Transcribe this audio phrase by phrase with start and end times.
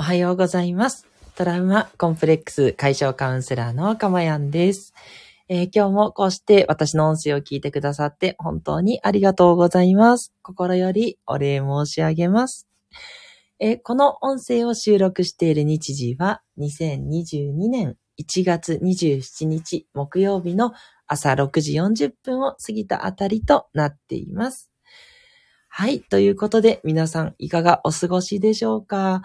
[0.00, 1.06] おはようございます。
[1.34, 4.94] トラウマコンプレックス解消カウンセラーのかまやんです、
[5.50, 10.32] えー今日もこうして私の音声を聞いてくださって本当にありがとうございます。
[10.40, 12.66] 心よりお礼申し上げます。
[13.58, 20.72] えーこの音声を収録している日時は2022年1月27日木曜日の
[21.08, 24.70] 朝6時40分を過ぎたあたりとなっています。
[25.68, 26.00] はい。
[26.00, 29.20] ということで、皆さんいかがお過ごしでしょうか？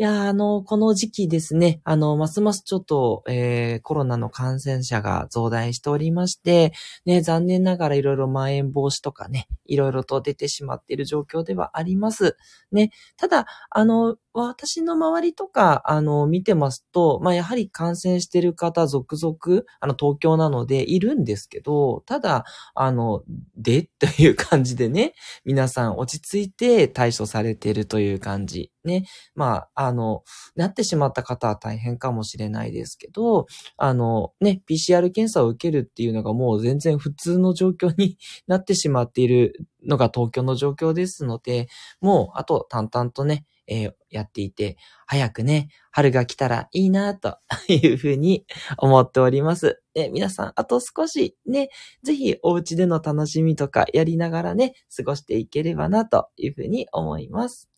[0.00, 6.72] いや、あの、この時期ですね、あの、ますますちょっと、えー、コロナの感染者が増大しておりまして、
[7.04, 12.38] ね、残念ながらいろいろまん延防止とかね、いろいろと出てしまっている状況ではあります。
[12.72, 22.44] ね、ただ、あの、私の周りとか、あの、見てますと、まあ、やはり感染してる方続々、あの、東京なのでいるんですけど、ただ、
[22.74, 23.22] あの、
[23.56, 25.14] で、という感じでね、
[25.44, 28.70] 皆さん落ち着いて対処されているという感じ。
[28.84, 29.04] ね。
[29.34, 30.22] まあ、あの、
[30.56, 41.68] なってしまった方は大変かもしれないですけど、あの、ね、PCR 検査を受けるっていうのがもう全然普通の状況に なってしまっているのが東京の状況ですので、
[42.00, 48.44] もう、あと淡々とね、えーやっていて、早くね、春が来たらいいなと いうふうに
[48.76, 49.80] 思っております。
[49.94, 51.70] え皆さん、あと少しね、
[52.02, 57.69] ぜひお家での楽しみとかやりながらね、過ごしていければなというふうに思います。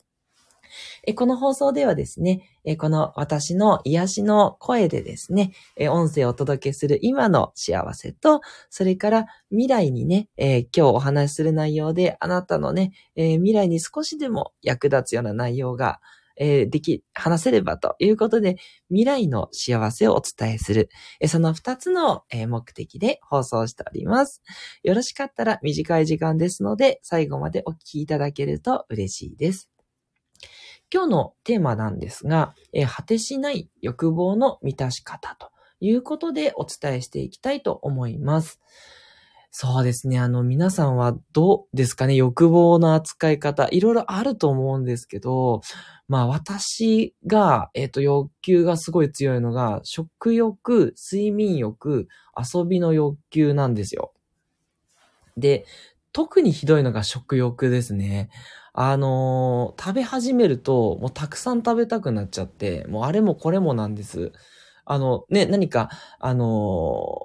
[1.05, 16.01] えこの放送ではですね、えこの私の癒しの声でですね、え音声をお届けする今の幸せと、それから未来にね、え今日お話しする内容であなたのね、え未来に少しでも役立つような内容が、
[16.37, 18.57] えでき、話せればということで、
[18.89, 20.89] 未来の幸せをお伝えする。
[21.21, 24.43] えその二つの、え目的で放送しております。
[24.83, 29.72] よろしかったら短い時間ですので、最後までお聞きいただけると嬉しいです。
[30.93, 38.61] 今日のテーマなんですが、えー果てしない欲望の満たし方ということでお伝えしていきたいと思います。
[39.55, 40.19] そうですね。
[40.19, 42.15] あの、皆さんはどうですかね？
[42.15, 43.69] 欲望の扱い方。
[43.71, 45.61] いろいろあると思うんですけど、
[46.09, 52.09] まあ私が、えっ、と、欲求がすごい強いのが、食欲、睡眠欲、
[52.55, 54.15] 遊びの欲求なんですよ。
[55.37, 55.67] で、
[56.13, 58.31] 特にひどいのが食欲ですね。
[58.75, 64.33] あのー食べ始めると、もうたくさん食べたくなっちゃって、もうあれもこれもなんです。
[64.85, 65.91] あの、ね、何か、
[66.21, 66.47] あの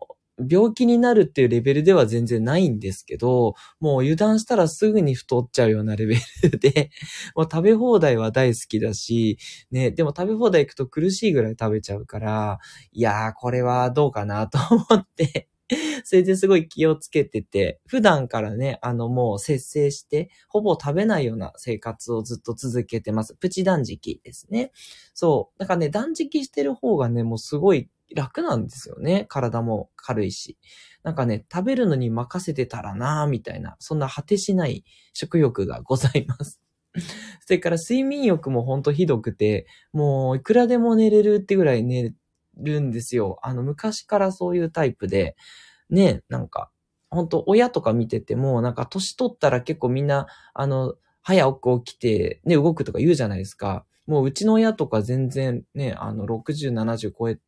[0.04, 0.08] ー
[0.52, 6.92] 病気になるっていうレベルでは全然ないんですけど、もう油断したらすぐに太っちゃうようなレベルで、
[7.36, 9.40] もう食べ放題は大好きだし、
[9.72, 12.60] ね、でも食べ放題行くと苦しいぐらい食べちゃうから、
[12.92, 15.50] いやー、これはどうかなと思って、
[16.06, 23.36] それですごい気をつけてて、普段からね、あのもう節制して、ほぼ食べないような生活をずっと続けてます。
[23.36, 24.72] プチ断食ですね。
[25.14, 25.60] そう。
[25.60, 29.26] だからね、断食してる方がね、もうすごい楽なんですよね。
[29.28, 30.58] 体も軽いし。
[31.04, 36.62] なんかね、食べるのに任せてたらなぁ、みたいな、そんな果てしない食欲がございます。
[37.46, 42.14] それから睡眠欲もほんとひどくて、もういくらでも寝れるってぐらい寝
[42.60, 43.40] るんですよ。
[43.44, 45.36] あの、昔からそういうタイプで、
[45.90, 46.72] ね、なんか、
[47.10, 53.86] 本当親とか見てても、なんか年取ったら結構みんな、あの、早く起きて、ね、動くとか言うじゃないですか。
[54.08, 57.40] もううちの親とか全然ね、あの、60、70超え、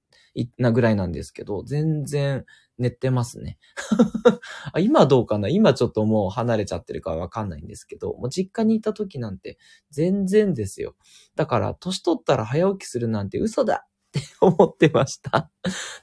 [0.57, 2.45] なぐらいなんですけど、全然
[2.77, 3.57] 寝てますね。
[4.73, 5.49] あ今どうかな？
[5.49, 9.57] 今ちょっともう離れちゃってるかわかんないんですけど、もう実家にいた時なんて
[9.91, 10.95] 全然ですよ。
[11.35, 15.49] だから、年取ったら早起きするなんて嘘だって 思ってました。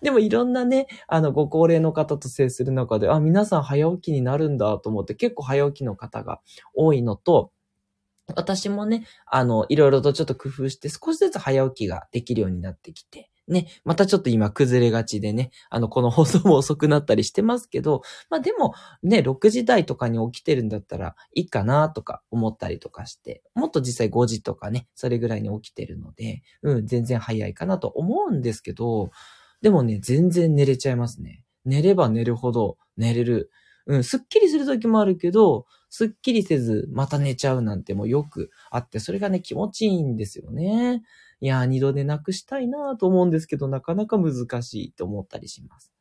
[0.02, 6.40] でもいろんなね、あの、ご高齢の方と接する中で、あ、皆さん早起きになるんだと思って、結構早起きの方が
[6.74, 7.52] 多いのと、
[8.34, 29.10] 私もね、あの、いろいろとちょっと工夫して少しずつ早起きができるようになってきて、ね、またちょっと今崩れがちでね、あの、この放送も遅くなったりしてますけど、まあでも、ね、6時台とかに起きてるんだったらいいかなとか思ったりとかして、もっと実際5時とかね、それぐらいに起きてるので、うん、全然早いかなと思うんですけど、
[29.62, 31.44] でもね、全然寝れちゃいますね。
[31.64, 33.50] 寝れば寝るほど寝れる。
[33.86, 41.02] うん、すっきりする時もあるけど、すっきりせずまた寝ちゃうなんてもよくあって、それがね、気持ちいいんですよね。
[41.40, 45.92] いやー、二度寝なくしたいなと思うんですけど、なかなか難しいと思ったりします。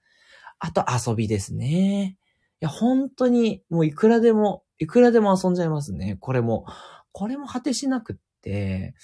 [0.59, 2.17] あと遊びですね。
[2.61, 6.17] いや、本当に、もういくらでも、いくらでも遊んじゃいますね。
[6.19, 6.65] これも。
[7.11, 8.95] これも果てしなくって、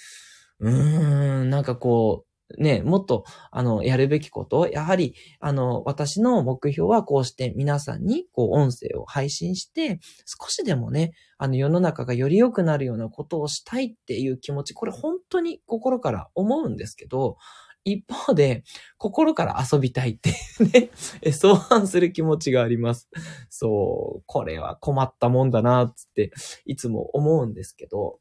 [0.58, 17.36] うーん、なんかこう、ね、もっと、あの、やるべきことをやはり、あの、私の目標はこうして皆さんに、こう、音声を配信して、少しでもね、あの、世の中がより良くなるようなことをしたいっていう気持ち、これ本当に心から思うんですけど、
[17.84, 18.62] 一方で、
[18.96, 20.90] 心から遊びたいってね、
[21.32, 23.08] 相反する気持ちがあります。
[23.48, 26.32] そう、これは困ったもんだな、つって、
[26.64, 28.20] いつも思うんですけど、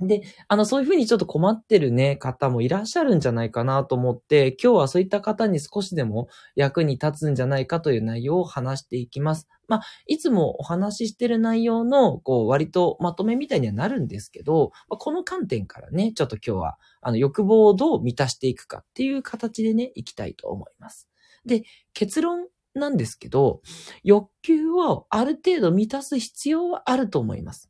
[0.00, 9.48] で、あの、そういうふうにちょっと困ってるね、方もいらっしゃるんじゃないかなと思って、今日はそういった方に少しでも役に立つんじゃないかという内容を話していきます。
[9.66, 21.08] まあ、いつもお話ししてる内容の、こう、割とまとめみたいにはなるんですけど、まあ、この観点からね、ちょっと今日は、あの、欲望をどう満たしていくかっていう形でね、いきたいと思います。
[21.44, 23.62] で、結論なんですけど、
[24.04, 27.67] 欲求をある程度満たす必要はあると思います。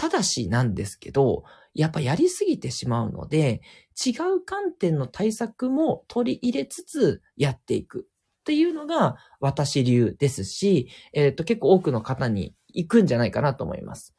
[0.00, 1.44] ただしなんですけど、
[1.74, 3.60] やっぱやりすぎてしまうので、
[4.02, 8.08] 違う観点の対策も取り入れつつやっていく
[8.40, 14.14] っていうのが私流ですし、えっ、ー、と結構多くの方に行くんじゃないかなと思います。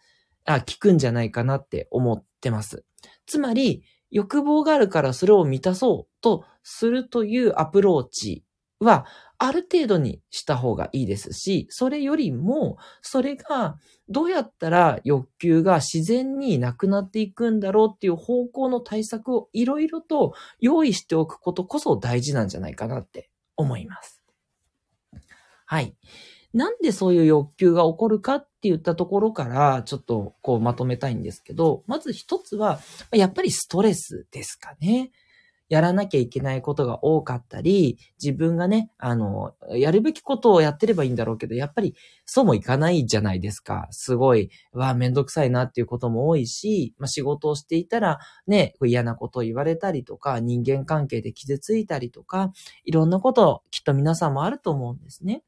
[0.46, 2.86] あ、聞くんじゃないかなって思ってます。
[3.26, 8.46] つまり、欲望があるからそれを満たそうとするというアプローチ
[8.80, 9.08] は、
[9.44, 24.22] ある程度にした方がいいですし、それよりも、それがどうやったら欲求が自然になくなっていくんだろうっていう方向の対策をいろいろと用意しておくことこそ大事なんじゃないかなって思います。
[25.66, 25.96] はい。
[26.54, 32.80] なんでそういう欲求が起こるかって言ったところから、ちょっとこうまとめたいんですけど、まず一つは、
[33.12, 35.10] やっぱりストレスですかね。
[35.72, 41.96] やらなきゃいけないことが多かったり、自分がね、あの、やるべきことをやってればいいんだろうけど、やっぱり
[42.26, 43.88] そうもいかないじゃないですか。
[43.92, 52.52] すごい、わめんどくさいなっていうことも多いし、まあ、仕事をしていたら、ね、嫌なことを言われたりとか、人間関係で傷ついたりとか、
[52.84, 55.42] いろんなこときっと皆さんもあると思うんですね。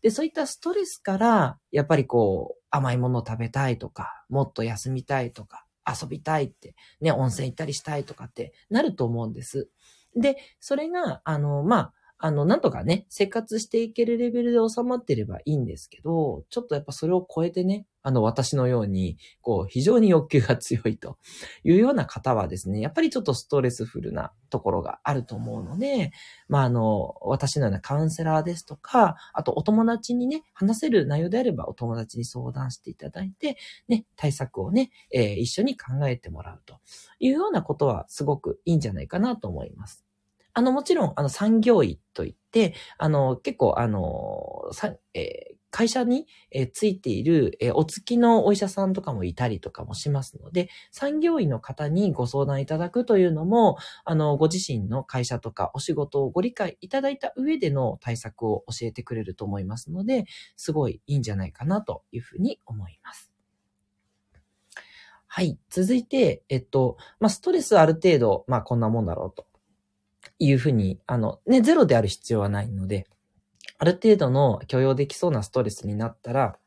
[0.00, 9.68] で、そういったストレスから、やっぱりこう、甘いものを食べたいとか、もっと休みたいとか、遊びたいって、ね、温泉行ったりしたいとかってなると思うんです。
[10.16, 21.18] で、それが、あの、まあ、あの、なんとかね、生活していけるレベルで収まってればいいんですけど、ちょっとやっぱそれを超えてね、あの、私のように、こう、非常に欲求が強いと
[21.62, 26.10] いうような方はですね、やっぱりちょっとストレスフルなところがあると思うので、
[26.48, 36.78] まあ、あの、私のようなカウンセラーですとか、あとお友達にね、話せる内容であればお友達に相談していただいて、ね、対策をね、えー、一緒に考えてもらうと
[37.20, 40.07] いうようなことはすごくいいんじゃないかなと思います。
[40.54, 60.24] あの、もちろん、あの、産業医といって、あの、結構、あの、さえー、会社に、えー、ついている、えー、お付きのお医者さんとかもいたりとかもしますので、産業医の方にご相談いただくというのも、あの、ご自身の会社とかお仕事をご理解いただいた上での対策を教えてくれると思いますので、
[60.56, 63.30] すごいいいんじゃないかなというふうに思います。
[65.30, 65.58] はい。
[65.68, 69.46] 続いて、えっと、まあ、ストレスある程度、まあ、こんなもんだろうと。
[70.38, 73.06] いうふうに、あの、ね、ゼロである必要はないので、
[73.78, 76.58] ある程度の許容できそうなストレスになったら、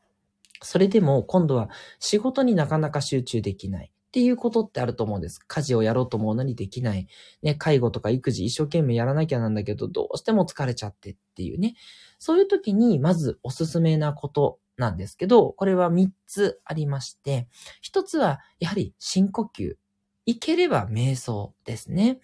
[0.62, 5.40] それでも今度は仕事になかなか集中できないっていうことってあると思うんです。
[5.40, 7.08] 家事をやろうと思うのにできない。
[7.42, 11.74] ね、介護とか育児一生懸命やらなきゃなんだけど、どうしても疲れちゃってっていうね。
[12.18, 17.48] そういう時に、まずおすすめなことなんですけど、これは3つありまして、
[17.82, 19.76] 1つは、やはり深呼吸。
[20.24, 22.20] いければ瞑想ですね。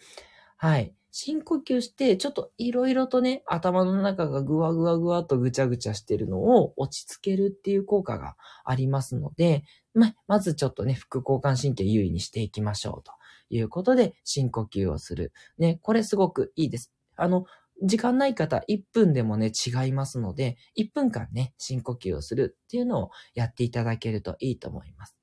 [0.56, 0.94] はい。
[1.10, 13.12] 深呼吸して、ちょっといろいろとね、頭の中がぐわぐわぐわとぐちゃぐちゃしてるのを落ち着けるっていう効果がありますので、ま、まずちょっとね、副交感神経優位にしていきましょうと
[13.48, 15.32] いうことで、深呼吸をする。
[15.58, 16.92] ね、これすごくいいです。
[17.16, 17.46] あの、
[17.82, 25.17] 時間ない方、1分でもね、違いますので、1分間ね、深呼吸をするっていうのをやっていただけるといいと思います。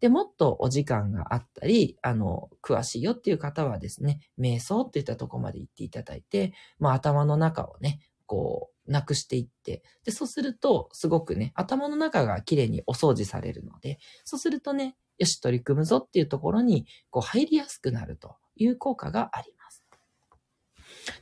[0.00, 19.84] で、もっとお時間があったり、あの、詳しいよっていう方はですね、瞑想っていったとこまで行っていただいて、まあ頭の中をね、こう、なくしていって、で、そうすると、すごくね、頭の中がきれいにお掃除されるので、そうするとね、よし、取り組むぞっていうところに、こう、入りやすくなるという効果があります。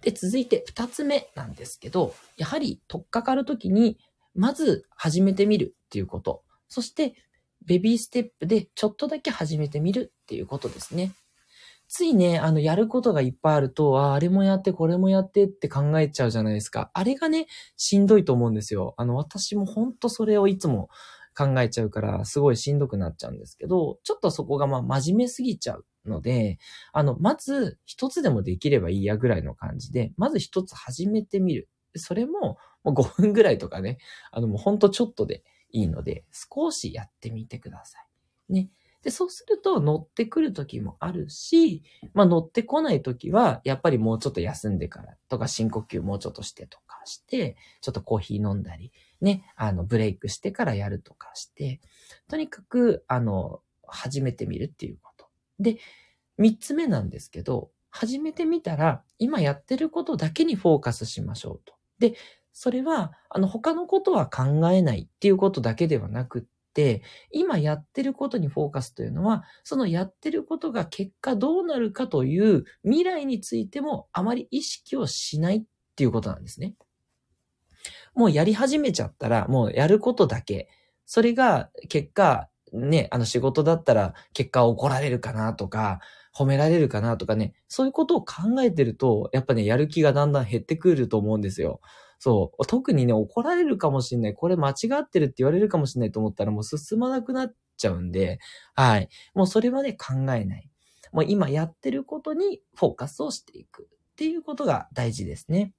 [0.03, 3.99] で、続いて二つ目なんですけど、やはり、とっかかるときに、
[4.35, 6.45] まず始めてみるっていうこと。
[6.69, 7.15] そして、
[7.67, 11.13] ベビーステップでちょっとだけ始めてみるっていうことですね。
[11.89, 16.91] ついね、あの、やることがいっぱいあると、ああ、あれもやって、これもやってって考えちゃうじゃないですか。
[16.95, 17.47] あれがね、
[17.77, 18.95] しんどいと思うんですよ。
[18.97, 20.89] あの、私もほんとそれをいつも
[21.37, 26.59] 考えちゃうから、すごいしんどくなっちゃうんですけど、ちょっとそこがまあ真面目すぎちゃうので、
[26.93, 31.69] あの、まず一つでもできればいいやぐらいの感じで、まず一つ始めてみる。
[31.95, 33.99] それも、もう5分ぐらいとかね、
[34.33, 37.99] あのもうほんとちょっとでいいので、少しやってみてくださ
[38.49, 38.53] い。
[38.53, 38.71] ね。
[39.03, 51.81] で、そうすると乗ってくる時もあるし、まあ乗ってこない時は、やっぱりもうちょっと休んでからとか深呼吸もうちょっとしてとかして、ちょっとコーヒー飲んだり、ね、あの、ブレイクしてからやるとかして、
[52.29, 55.29] とにかく、あの、始めてみるっていうこと。
[55.61, 55.79] で、
[56.37, 61.75] 三つ目なんですけど、始めてみたら、今やってることだけにフォーカスしましょうと。
[61.99, 62.15] で、
[62.59, 75.63] それは、あの、他のことは考えないっていうことだけではなくって、今やってることにフォーカスというのは、そのやってることが結果どうなるかという未来についてもあまり意識をしないっ
[75.97, 76.73] ていうことなんですね。
[78.15, 80.71] もうやり始めちゃったら、もうやることだけ。
[81.05, 86.01] それが結果、ね、あの仕事だったら結果怒られるかなとか、
[86.35, 91.83] 褒められるかなとかね、そういうことを考えてると、やっぱね、やる気がだんだん減ってくると思うんですよ。
[92.19, 92.67] そう。
[92.67, 94.35] 特にね、怒られるかもしんない。
[94.35, 98.39] これ間違ってるって言われるかもしんないと思ったらもう進まなくなっちゃうんで、
[98.75, 99.09] はい。
[99.35, 100.71] もうそれはね、考えない。
[101.13, 105.73] もう今やってることにフォーカスをしていくっていうことが大事ですね。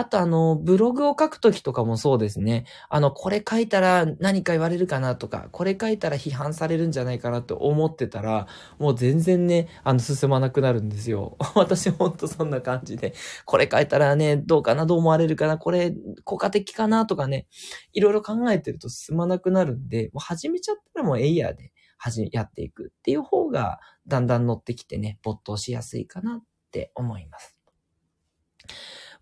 [0.00, 2.66] あとあの、ブログを書くときとかもそうですね。
[2.88, 8.46] あの、これ書いたら何か言われるかなとか、これ書いたら批判されるんじゃないかなって思ってたら、
[8.78, 11.36] もう全然ね、あの、進まなくなるんですよ。
[11.56, 13.12] 私ほんとそんな感じで、
[13.44, 17.48] これ書いたらね、どうかな、どう思われるかな、これ効果的かなとかね、
[17.92, 27.58] いろいろ考えてると進まなくなるんで、もう始めちゃったらもうエイヤーで、はじ、やっていくっていう方が、だんだん乗ってきてね、没頭しやすいかなって思います。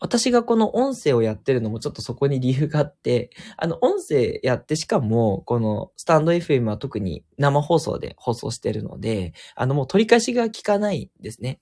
[0.01, 11.61] 私がこの音声をやってるのもちょっとそこに理由があって、あの、音声やってしかも、このスタンド FM は特に生放送で放送してるので、あの、もう取り返しが効かないですね。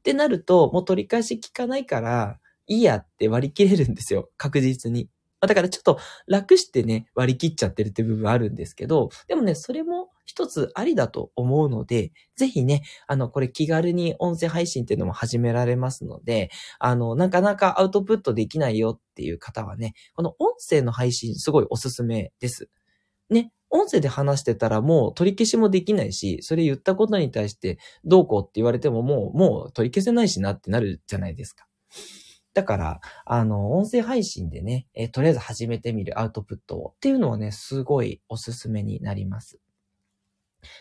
[0.00, 4.30] ってなると、もう取り返し効かないから、いいやって割り切れるんですよ。
[4.38, 5.08] 確実に。
[5.40, 5.98] だからちょっと
[6.28, 22.68] 楽してね、割り切っちゃってるって部分あるんですけど、でもね、それも一つありだと思うので、ぜひね、あの、これ気軽に音声配信っていうのも始められますので、あの、なかなかアウトプットできないよっていう方はね、この音声の配信すごいおすすめです。
[23.30, 31.66] ね、音声で話してたらもう取り消しもできないし、それ言ったことに対してどうこうって言われてももう、もう取り消せないしなってなるじゃないですか。
[32.54, 39.58] だから、あの、音声配信でね、えー、とりあえず始めてみるアウトプットをっていうのはね、すごいおすすめになります。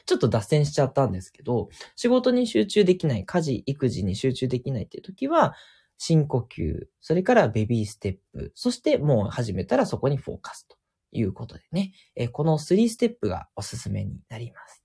[0.05, 5.53] ちょっと脱線しちゃったんですけど、仕事に集中できない、家事、育児に集中できないっていう時は、
[5.97, 10.77] 深呼吸、それからベビーステップ、そしてもう始めたらそこにフォーカスと
[11.11, 14.83] いうことでね、えこの3ステップがおすすめになります。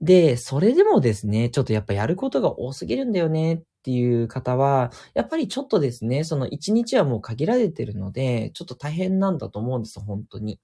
[0.00, 10.58] で、それでもですね、ちょっとやっぱやることが多すぎるんだよねっていう方は、やっぱりちょっとですね、その1日はもう限られてるので、ちょっと大変なんだと思うんです、本当に。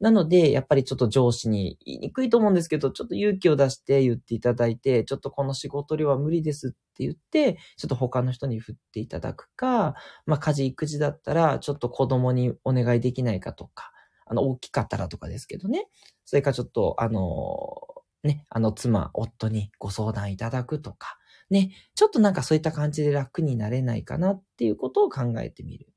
[0.00, 13.92] なので、やっぱりちょっと上司に言いにくいと思うんですけど、ちょっと勇気を出して言っていただいて、ちょっとこの仕事量は無理ですって言って、ちょっと他の人に振っていただくか、まあ家事育児だったら、ちょっと子供にお願いできないかとか、
[14.24, 15.86] あの、大きかったらとかですけどね。
[16.24, 17.76] それかちょっと、あの、
[18.22, 21.18] ね、あの妻、夫にご相談いただくとか、
[21.50, 25.92] ね、ちょっとなんかそういった感じで楽になれないかなっていうことを考えてみる。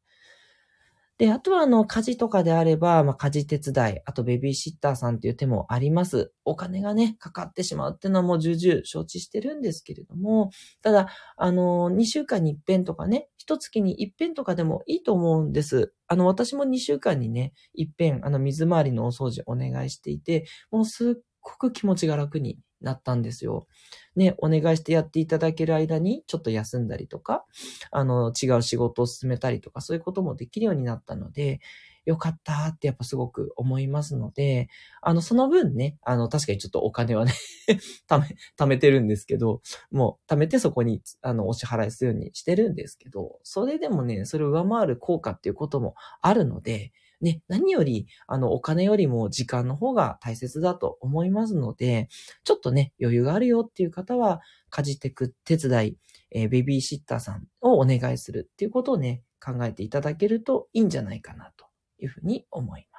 [1.23, 6.33] で、あとはあの、家事とかであれば、まあ、家事手伝い、あとベビーシッターさんっていう手もあります。
[6.43, 10.49] お金がね、かかってしまうっていうのはもう重々承知してるんですけれども、
[10.81, 15.93] ただ、あの、2週間に一遍とかね、一月に一遍とかでもいいと思うんです。
[16.07, 23.67] あの、私も2週間にね、一遍、あの、水回りのお掃除お願いしていて、もうすっごく気持ちが楽になったんですよ。
[24.15, 27.45] ね、お願いしてやっていただける間に、ちょっと休んだりとか、
[27.91, 31.59] あの、違う仕事を進めたりとか、そういうこともできるようになったので、
[32.05, 34.67] よかったってやっぱすごく思いますので、
[35.01, 37.31] あの、その分ね、あの、確かにちょっとお金はね
[38.09, 39.61] 貯め、貯めてるんですけど、
[39.91, 46.91] もう貯めてそこに、あの、お支払いするようにしてるんですけど、それでもね、それを上回る効果っていうこともあるので、
[47.23, 52.09] ね、何より、あの、お金よりも時間の方が大切だと思いますので、
[52.43, 55.97] ちょっとね、余裕があるよっていう方は、家事テク手伝い、
[56.31, 61.65] えー、ベビーシッターさんをお願いするっていうことをね、考えていただけるといいんじゃないかなと
[61.97, 62.92] いうふうに思います。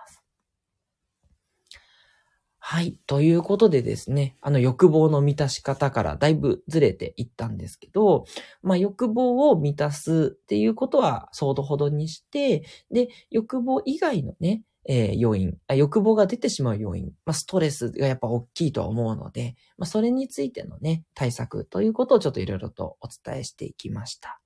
[2.75, 2.99] はい。
[3.07, 8.25] ということでですね、あの欲望の満たし方からだいぶずれていったんですけど、
[8.65, 24.41] まあ欲望を満たすっていうことは相当ほどにして、で、欲望以外のね、えー、要因あ欲望が出てしまう要因、まあ、ストレスがやっぱ大きいとは思うので、まあ、それについてのね、対策ということをちょっといろいろとお伝えしていきました。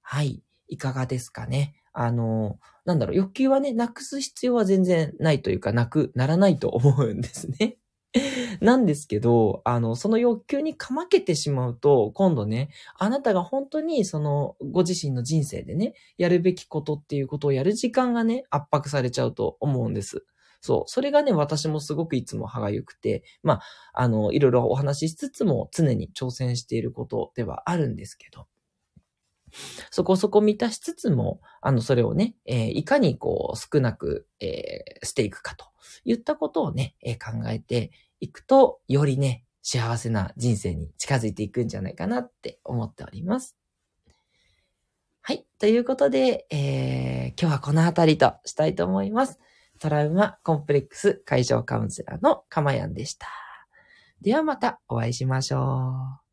[0.00, 0.44] はい。
[0.68, 1.74] いかがですかね？
[1.98, 7.78] あの、なんだろう、欲求はね、なくす必要は全然ないというか、なくならないと思うんですね。
[8.60, 20.24] なんですけど、あの、その欲求にかまけてしまうと、今度ね、あなたが本当にその、ご自身の人生でね、やるべきことっていうことをやる時間がね、圧迫されちゃうと思うんです。
[20.60, 20.90] そう。
[20.90, 23.62] それがね、私もすごくいつも歯がゆくて、まあ、
[23.94, 28.46] あの、いろいろお話ししつつも常に挑戦していることではあるんですけど、
[29.90, 35.66] そこそこ満たしつつも、あの、それをね、えー、いかにこう、少なく、えー、していくかと
[36.04, 43.56] いったことをね、えー、考えていくと、よりね、幸せな人生に近づいていくんじゃないかなって思っております。
[45.22, 45.44] はい。
[45.58, 49.40] ということで、えー、今日はこの辺りとしたいと思います。
[49.80, 53.26] トラウマコンプレックス解消カウンセラーのかまやんでした。
[54.20, 56.25] ではまたお会いしましょう。